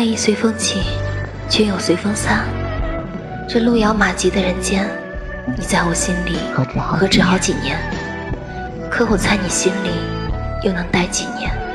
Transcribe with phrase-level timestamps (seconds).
[0.00, 0.80] 爱意随风起
[1.46, 2.48] 却又随风散
[3.46, 4.88] 这路遥马急的人间
[5.54, 6.38] 你在我心里
[6.96, 7.78] 何止好几年
[8.90, 9.90] 可我在你心里
[10.64, 11.69] 又能待几年？